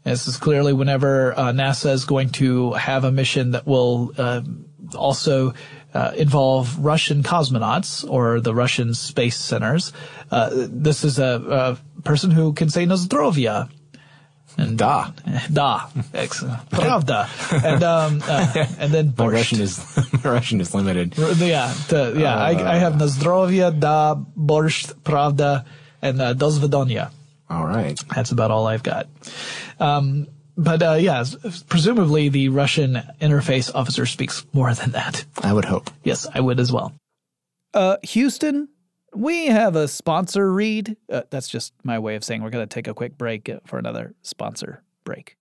[0.04, 4.40] This is clearly whenever uh, NASA is going to have a mission that will uh,
[4.94, 5.52] also
[5.92, 9.92] uh, involve Russian cosmonauts or the Russian space centers.
[10.30, 13.68] Uh, this is a, a person who can say Nozdrovia.
[14.58, 15.10] And Da.
[15.52, 15.88] Da.
[16.14, 16.70] Excellent.
[16.70, 17.28] Pravda.
[17.62, 19.32] And, um, uh, and then My borscht.
[19.32, 21.16] Russian is my Russian is limited.
[21.16, 22.36] Yeah, the, yeah.
[22.36, 25.64] I, I have Nozdrovia, Da, Borscht, Pravda,
[26.00, 27.10] and uh, Dos Vidonia.
[27.50, 27.98] All right.
[28.14, 29.06] That's about all I've got.
[29.78, 31.22] Um, but uh, yeah,
[31.68, 35.24] presumably the Russian interface officer speaks more than that.
[35.42, 35.90] I would hope.
[36.02, 36.92] Yes, I would as well.
[37.74, 38.68] Uh, Houston,
[39.16, 40.96] we have a sponsor read.
[41.10, 43.78] Uh, that's just my way of saying we're going to take a quick break for
[43.78, 45.36] another sponsor break.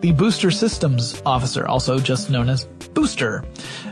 [0.00, 3.44] The Booster Systems Officer, also just known as Booster.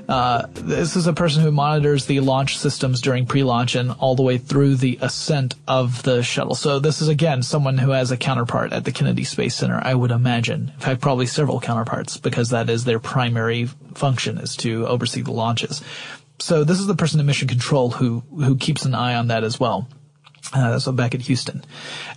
[0.09, 4.23] Uh, this is a person who monitors the launch systems during pre-launch and all the
[4.23, 6.55] way through the ascent of the shuttle.
[6.55, 9.95] So this is again someone who has a counterpart at the Kennedy Space Center, I
[9.95, 10.71] would imagine.
[10.75, 15.33] In fact, probably several counterparts because that is their primary function is to oversee the
[15.33, 15.83] launches.
[16.38, 19.42] So this is the person in mission control who who keeps an eye on that
[19.42, 19.88] as well.
[20.53, 21.65] Uh, so back at Houston.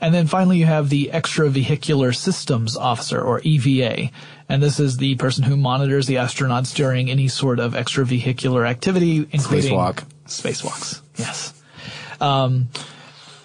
[0.01, 4.11] And then finally you have the extravehicular systems officer or EVA.
[4.47, 9.27] And this is the person who monitors the astronauts during any sort of extravehicular activity,
[9.31, 10.03] including spacewalk.
[10.27, 11.01] Spacewalks.
[11.17, 11.53] Yes.
[12.21, 12.69] Um,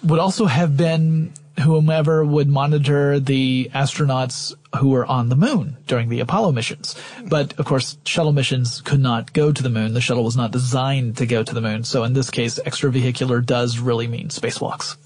[0.03, 6.09] would also have been whomever would monitor the astronauts who were on the moon during
[6.09, 6.95] the Apollo missions.
[7.27, 9.93] But of course, shuttle missions could not go to the moon.
[9.93, 11.83] The shuttle was not designed to go to the moon.
[11.83, 14.97] So in this case, extravehicular does really mean spacewalks.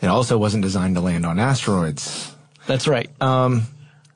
[0.00, 2.34] It also wasn't designed to land on asteroids.
[2.66, 3.08] That's right.
[3.22, 3.66] Um,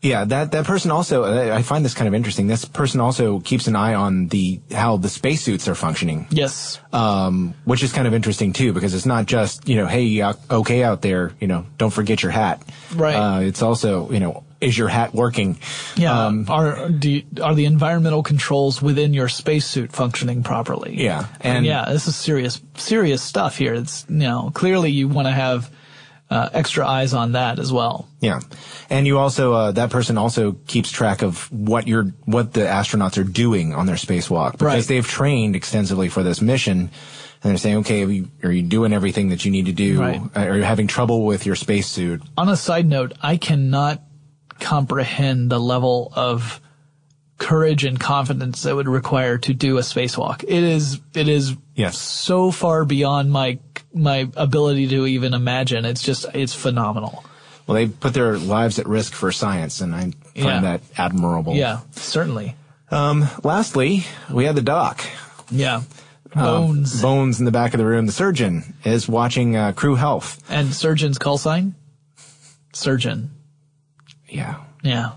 [0.03, 2.47] yeah, that, that person also, I find this kind of interesting.
[2.47, 6.27] This person also keeps an eye on the, how the spacesuits are functioning.
[6.31, 6.79] Yes.
[6.93, 10.83] Um, which is kind of interesting too, because it's not just, you know, hey, okay
[10.83, 12.63] out there, you know, don't forget your hat.
[12.95, 13.15] Right.
[13.15, 15.59] Uh, it's also, you know, is your hat working?
[15.97, 16.27] Yeah.
[16.27, 21.03] Um, are, do you, are the environmental controls within your spacesuit functioning properly?
[21.03, 21.27] Yeah.
[21.41, 23.75] And, and yeah, this is serious, serious stuff here.
[23.75, 25.71] It's, you know, clearly you want to have,
[26.31, 28.09] uh, extra eyes on that as well.
[28.21, 28.41] Yeah,
[28.91, 33.19] and you also uh, that person also keeps track of what you're what the astronauts
[33.19, 34.85] are doing on their spacewalk because right.
[34.85, 36.91] they've trained extensively for this mission.
[37.43, 40.01] And they're saying, okay, are you, are you doing everything that you need to do?
[40.01, 40.21] Right.
[40.35, 42.23] Are you having trouble with your spacesuit?
[42.37, 44.03] On a side note, I cannot
[44.59, 46.61] comprehend the level of
[47.39, 50.43] courage and confidence that would require to do a spacewalk.
[50.45, 51.99] It is, it is yes.
[51.99, 53.59] so far beyond my,
[53.97, 55.85] my ability to even imagine.
[55.85, 57.25] It's just, it's phenomenal.
[57.67, 60.61] Well, they put their lives at risk for science, and I find Yeah.
[60.61, 61.55] that admirable.
[61.55, 62.55] Yeah, certainly.
[62.93, 65.05] Um, lastly, we had the doc.
[65.51, 65.83] Yeah.
[66.35, 67.03] Um, Bones.
[67.03, 68.07] Bones in the back of the room.
[68.07, 70.41] The surgeon is watching uh, crew health.
[70.51, 71.75] and surgeon's call sign?
[72.73, 73.31] Surgeon.
[74.29, 74.57] Yeah.
[74.83, 75.13] Yeah.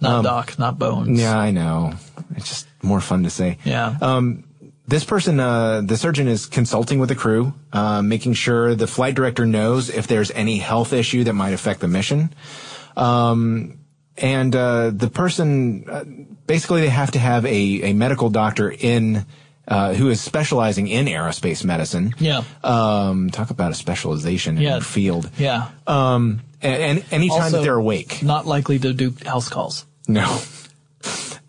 [0.00, 1.08] Not doc, not bones.
[1.08, 1.92] Um, Yeah, I know.
[2.36, 3.58] It's just more fun to say.
[3.64, 3.96] Yeah.
[4.02, 4.44] Um,
[4.88, 9.14] this person, uh, the surgeon is consulting with the crew, uh, making sure the flight
[9.14, 12.32] director knows if there's any health issue that might affect the mission.
[12.96, 13.78] Um,
[14.18, 16.04] and, uh, the person, uh,
[16.46, 19.24] basically they have to have a, a medical doctor in,
[19.68, 22.12] uh, who is specializing in aerospace medicine.
[22.18, 22.42] Yeah.
[22.64, 24.72] Um, talk about a specialization in Yeah.
[24.72, 25.30] your field.
[25.38, 25.68] yeah.
[25.86, 28.22] Um, and, and anytime Also- that they're awake.
[28.22, 29.86] Not likely to do house calls.
[30.08, 30.40] No.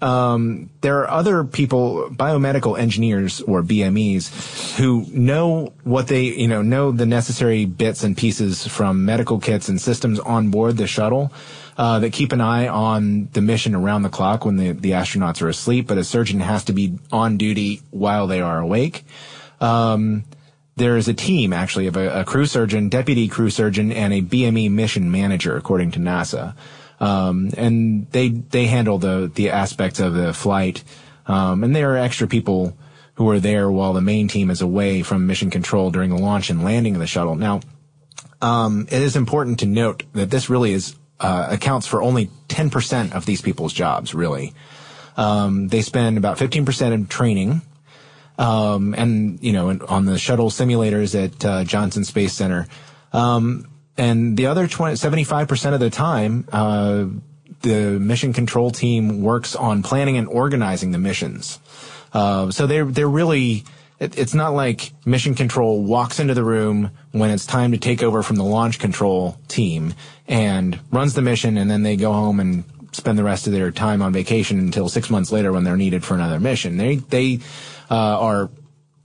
[0.04, 6.62] Um, there are other people, biomedical engineers or BMEs, who know what they, you know,
[6.62, 11.32] know the necessary bits and pieces from medical kits and systems on board the shuttle.
[11.76, 15.42] Uh, that keep an eye on the mission around the clock when the, the astronauts
[15.42, 19.04] are asleep, but a surgeon has to be on duty while they are awake.
[19.60, 20.24] Um,
[20.76, 24.22] there is a team actually of a, a crew surgeon, deputy crew surgeon, and a
[24.22, 26.54] BME mission manager, according to NASA.
[27.04, 30.84] Um, and they they handle the the aspects of the flight.
[31.26, 32.78] Um, and there are extra people
[33.16, 36.50] who are there while the main team is away from mission control during the launch
[36.50, 37.36] and landing of the shuttle.
[37.36, 37.62] Now,
[38.42, 43.14] um, it is important to note that this really is uh, accounts for only 10%
[43.14, 44.14] of these people's jobs.
[44.14, 44.54] Really,
[45.18, 47.62] um, they spend about 15% in training
[48.38, 52.68] um, and you know, on the shuttle simulators at uh, Johnson Space Center.
[53.12, 57.06] Um, and the other 20, 75% of the time, uh,
[57.62, 61.60] the mission control team works on planning and organizing the missions.
[62.14, 63.64] Uh, so they're they're really.
[64.00, 68.04] It, it's not like mission control walks into the room when it's time to take
[68.04, 69.94] over from the launch control team
[70.28, 73.72] and runs the mission, and then they go home and spend the rest of their
[73.72, 76.78] time on vacation until six months later when they're needed for another mission.
[76.78, 77.40] They they
[77.90, 78.50] uh, are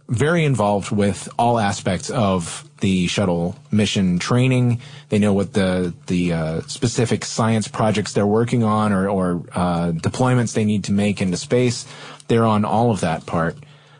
[0.08, 4.80] very involved with all aspects of the shuttle mission training.
[5.08, 9.92] They know what the the uh, specific science projects they're working on or, or uh,
[9.92, 11.86] deployments they need to make into space.
[12.28, 13.56] They're on all of that part,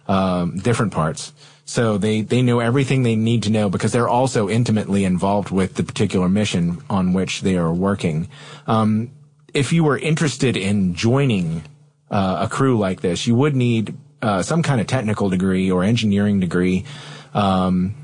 [0.06, 1.32] um, different parts.
[1.68, 5.74] So they, they know everything they need to know because they're also intimately involved with
[5.74, 8.28] the particular mission on which they are working.
[8.66, 9.10] Um,
[9.52, 11.64] if you were interested in joining
[12.10, 15.84] uh, a crew like this, you would need uh, some kind of technical degree or
[15.84, 16.86] engineering degree.
[17.34, 17.94] Um,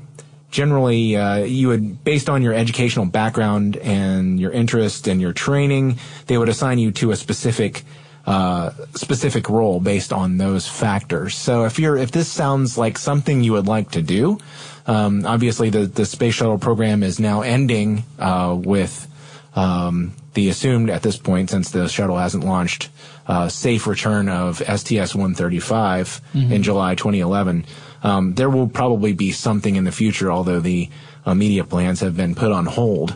[0.51, 5.99] generally, uh, you would, based on your educational background and your interest and your training,
[6.27, 7.83] they would assign you to a specific
[8.25, 11.35] uh, specific role based on those factors.
[11.35, 14.39] So if you're if this sounds like something you would like to do,
[14.87, 19.07] um, obviously the the space shuttle program is now ending uh, with
[19.55, 22.89] um, the assumed at this point, since the shuttle hasn't launched,
[23.27, 26.51] uh, safe return of STS-135 mm-hmm.
[26.51, 27.65] in July 2011.
[28.05, 30.89] Um, there will probably be something in the future, although the
[31.25, 33.15] media plans have been put on hold.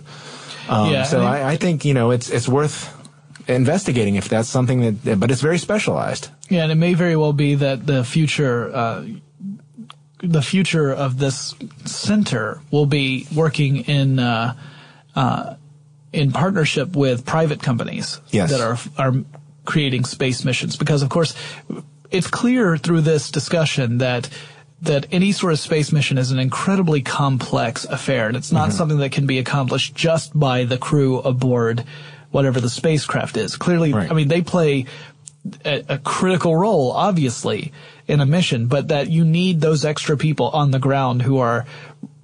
[0.68, 2.96] Um, yeah, so I, mean, I, I, think you know it's it's worth
[3.50, 6.30] investigating if that's something that, but it's very specialized.
[6.50, 9.06] Yeah, and it may very well be that the future, uh,
[10.22, 14.56] the future of this center will be working in, uh,
[15.16, 15.56] uh,
[16.14, 18.52] in partnership with private companies yes.
[18.52, 19.24] that are are
[19.66, 20.76] creating space missions.
[20.76, 21.36] Because of course,
[22.12, 24.30] it's clear through this discussion that
[24.82, 28.78] that any sort of space mission is an incredibly complex affair, and it's not mm-hmm.
[28.78, 31.84] something that can be accomplished just by the crew aboard
[32.32, 33.58] whatever the spacecraft is.
[33.58, 34.10] Clearly, right.
[34.10, 34.86] I mean, they play
[35.66, 37.74] a, a, critical role, obviously,
[38.08, 41.66] in a mission, but that you need those extra people on the ground who are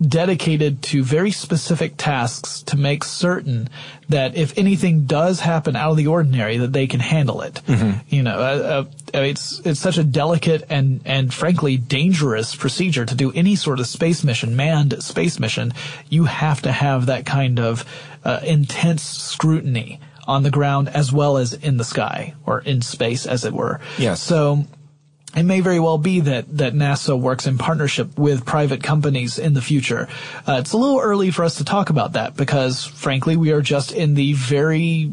[0.01, 3.69] dedicated to very specific tasks to make certain
[4.09, 7.61] that if anything does happen out of the ordinary, that they can handle it.
[7.67, 7.99] Mm-hmm.
[8.09, 13.15] You know, uh, uh, it's it's such a delicate and and frankly dangerous procedure to
[13.15, 15.73] do any sort of space mission, manned space mission.
[16.09, 17.85] You have to have that kind of
[18.23, 23.25] uh, intense scrutiny on the ground as well as in the sky or in space,
[23.25, 23.79] as it were.
[23.97, 24.21] Yes.
[24.21, 24.65] So
[25.35, 29.53] it may very well be that, that NASA works in partnership with private companies in
[29.53, 30.07] the future.
[30.47, 33.61] Uh, it's a little early for us to talk about that because, frankly, we are
[33.61, 35.11] just in the very,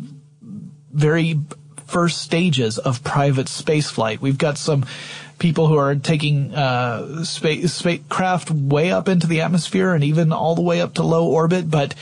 [0.92, 1.40] very
[1.86, 4.20] first stages of private spaceflight.
[4.20, 4.86] We've got some
[5.38, 10.54] people who are taking uh, space spacecraft way up into the atmosphere and even all
[10.54, 11.94] the way up to low orbit, but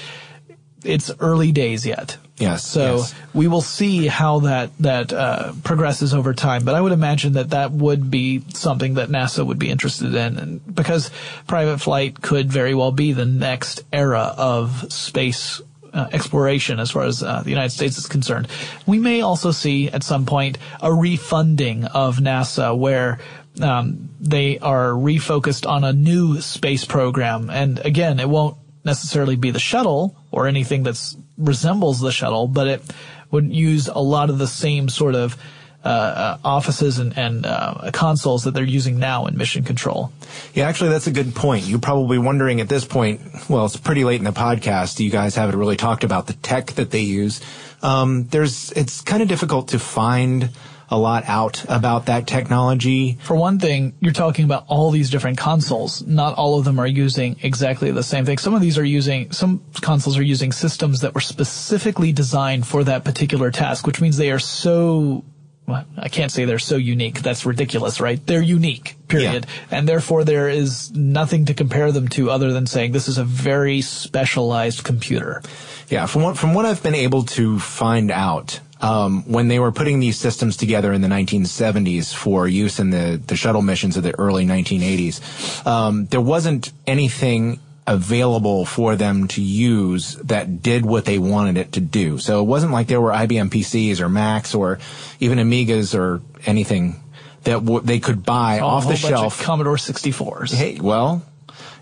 [0.84, 2.16] it's early days yet.
[2.36, 2.64] Yes.
[2.64, 3.14] So yes.
[3.34, 6.64] we will see how that that uh, progresses over time.
[6.64, 10.38] But I would imagine that that would be something that NASA would be interested in,
[10.38, 11.10] and because
[11.46, 15.60] private flight could very well be the next era of space
[15.92, 18.48] uh, exploration as far as uh, the United States is concerned.
[18.86, 23.18] We may also see at some point a refunding of NASA where
[23.60, 27.50] um, they are refocused on a new space program.
[27.50, 32.66] And again, it won't necessarily be the shuttle or anything that resembles the shuttle, but
[32.66, 32.82] it
[33.30, 35.36] would use a lot of the same sort of
[35.82, 40.12] uh, uh, offices and, and uh, consoles that they're using now in mission control.
[40.52, 41.64] Yeah, actually, that's a good point.
[41.64, 45.00] You're probably wondering at this point, well, it's pretty late in the podcast.
[45.00, 47.40] You guys haven't really talked about the tech that they use.
[47.82, 50.50] Um, there's, it's kind of difficult to find
[50.90, 53.16] a lot out about that technology.
[53.22, 56.04] For one thing, you're talking about all these different consoles.
[56.06, 58.38] Not all of them are using exactly the same thing.
[58.38, 62.82] Some of these are using, some consoles are using systems that were specifically designed for
[62.84, 65.24] that particular task, which means they are so
[65.70, 67.22] well, I can't say they're so unique.
[67.22, 68.24] That's ridiculous, right?
[68.26, 69.46] They're unique, period.
[69.46, 69.78] Yeah.
[69.78, 73.24] And therefore there is nothing to compare them to other than saying this is a
[73.24, 75.42] very specialized computer.
[75.88, 79.72] Yeah, from what, from what I've been able to find out, um, when they were
[79.72, 84.02] putting these systems together in the 1970s for use in the, the shuttle missions of
[84.02, 87.60] the early 1980s, um, there wasn't anything
[87.90, 92.18] available for them to use that did what they wanted it to do.
[92.18, 94.78] So it wasn't like there were IBM PCs or Macs or
[95.18, 97.00] even Amigas or anything
[97.42, 99.42] that w- they could buy off the shelf.
[99.42, 100.54] Commodore 64s.
[100.54, 101.24] Hey, well,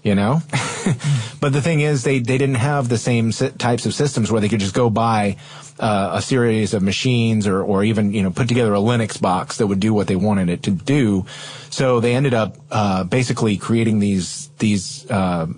[0.03, 0.41] you know?
[1.41, 4.49] but the thing is, they, they didn't have the same types of systems where they
[4.49, 5.37] could just go buy
[5.79, 9.59] uh, a series of machines or, or even, you know, put together a Linux box
[9.59, 11.27] that would do what they wanted it to do.
[11.69, 15.49] So they ended up, uh, basically creating these, these, uh,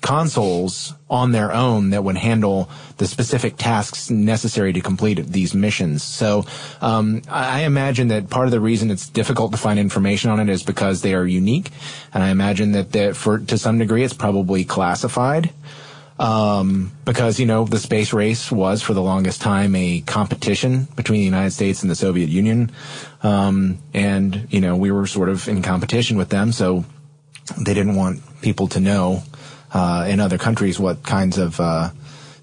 [0.00, 6.02] consoles on their own that would handle the specific tasks necessary to complete these missions.
[6.02, 6.44] So
[6.80, 10.48] um, I imagine that part of the reason it's difficult to find information on it
[10.48, 11.70] is because they are unique,
[12.14, 15.50] and I imagine that for to some degree it's probably classified.
[16.18, 21.20] Um, because you know the space race was for the longest time a competition between
[21.20, 22.72] the United States and the Soviet Union,
[23.22, 26.84] um, and you know we were sort of in competition with them, so
[27.58, 29.22] they didn't want people to know
[29.72, 31.90] uh, in other countries what kinds of uh,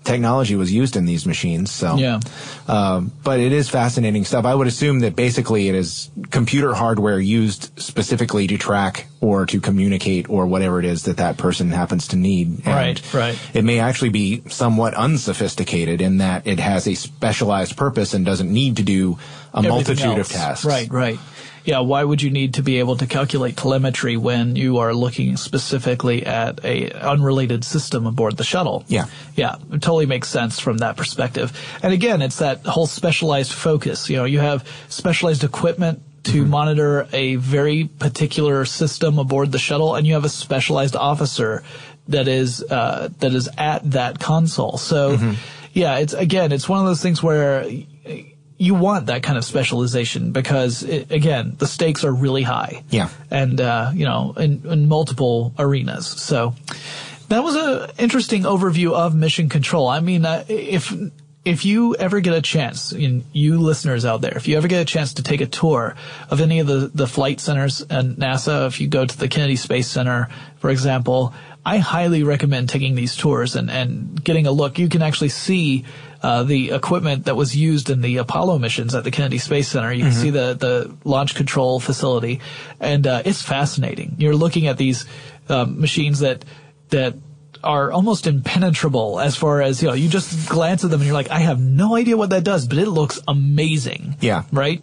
[0.07, 1.69] technology was used in these machines.
[1.69, 2.19] So, yeah.
[2.67, 4.45] Um, but it is fascinating stuff.
[4.45, 9.59] I would assume that basically it is computer hardware used specifically to track or to
[9.59, 12.47] communicate or whatever it is that that person happens to need.
[12.65, 13.39] And right, right.
[13.53, 18.51] It may actually be somewhat unsophisticated in that it has a specialized purpose and doesn't
[18.51, 19.19] need to do
[19.53, 20.30] a Everything multitude else.
[20.32, 20.65] of tasks.
[20.65, 21.19] Right, right
[21.68, 25.36] yeah, why would you need to be able to calculate telemetry when you are looking
[25.36, 28.86] specifically at a unrelated system aboard the shuttle?
[28.88, 29.07] Yeah.
[29.36, 31.51] Yeah, it totally makes sense from that perspective.
[31.84, 34.09] And again, it's that whole specialized focus.
[34.09, 36.49] You know, you have specialized equipment to mm-hmm.
[36.49, 41.63] monitor a very particular system aboard the shuttle, and you have a specialized officer
[42.07, 44.78] that is uh, that is at that console.
[44.78, 45.34] So, mm-hmm.
[45.74, 47.70] yeah, it's again, it's one of those things where
[48.58, 52.84] you want that kind of specialization because it, again the stakes are really high.
[52.89, 53.10] Yeah.
[53.30, 56.08] And uh, you know in, in, multiple arenas.
[56.08, 56.55] So
[57.30, 59.88] that was an interesting overview of mission control.
[59.88, 60.93] I mean uh, if
[61.47, 64.82] if you ever get a chance, and you listeners out there, if you ever get
[64.82, 65.95] a chance to take a tour
[66.30, 69.55] of any of the, the flight centers at NASA, if you go to the Kennedy
[69.55, 70.28] Space Center,
[70.58, 71.34] for example,
[71.66, 74.78] I highly recommend taking these tours and, and getting a look.
[74.78, 75.86] You can actually see
[76.22, 79.91] uh, the equipment that was used in the Apollo missions at the Kennedy Space Center.
[79.91, 80.22] You can mm-hmm.
[80.22, 82.41] see the, the launch control facility,
[82.80, 84.15] and uh, it's fascinating.
[84.18, 85.05] You're looking at these
[85.49, 86.43] um, machines that
[86.89, 87.15] that
[87.63, 89.93] are almost impenetrable as far as you know.
[89.93, 92.68] You just glance at them and you're like, I have no idea what that does,
[92.68, 94.15] but it looks amazing.
[94.20, 94.43] Yeah.
[94.51, 94.82] Right.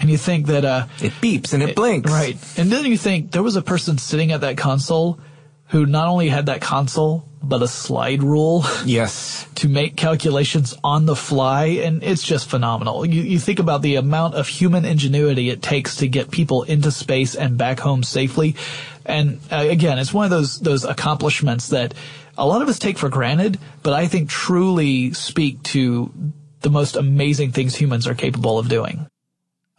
[0.00, 2.10] And you think that uh, it beeps and it, it blinks.
[2.10, 2.36] Right.
[2.58, 5.20] And then you think there was a person sitting at that console
[5.68, 8.64] who not only had that console but a slide rule.
[8.84, 9.46] Yes.
[9.56, 11.66] to make calculations on the fly.
[11.66, 13.04] And it's just phenomenal.
[13.04, 16.90] You, you think about the amount of human ingenuity it takes to get people into
[16.90, 18.56] space and back home safely.
[19.04, 21.94] And uh, again, it's one of those, those accomplishments that
[22.38, 26.12] a lot of us take for granted, but I think truly speak to
[26.60, 29.06] the most amazing things humans are capable of doing.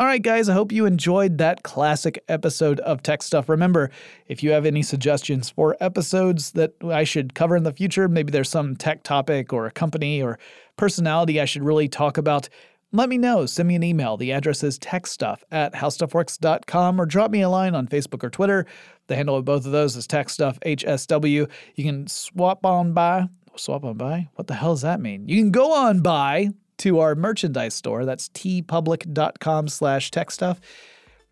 [0.01, 3.47] All right, guys, I hope you enjoyed that classic episode of Tech Stuff.
[3.47, 3.91] Remember,
[4.25, 8.31] if you have any suggestions for episodes that I should cover in the future, maybe
[8.31, 10.39] there's some tech topic or a company or
[10.75, 12.49] personality I should really talk about,
[12.91, 13.45] let me know.
[13.45, 14.17] Send me an email.
[14.17, 18.65] The address is techstuff at howstuffworks.com or drop me a line on Facebook or Twitter.
[19.05, 21.47] The handle of both of those is techstuff, HSW.
[21.75, 23.27] You can swap on by.
[23.55, 24.29] Swap on by?
[24.33, 25.27] What the hell does that mean?
[25.27, 26.49] You can go on by
[26.81, 28.05] to our merchandise store.
[28.05, 30.59] That's teepublic.com slash tech stuff.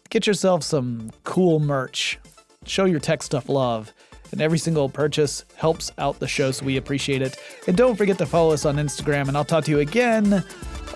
[0.10, 2.20] Get yourself some cool merch.
[2.66, 3.94] Show your tech stuff love.
[4.32, 7.38] And every single purchase helps out the show, so we appreciate it.
[7.68, 10.44] And don't forget to follow us on Instagram, and I'll talk to you again uh,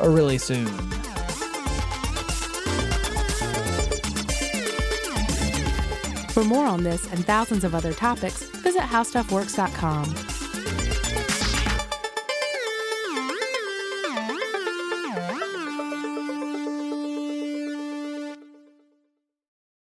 [0.08, 0.68] really soon.
[6.34, 10.32] For more on this and thousands of other topics, visit howstuffworks.com.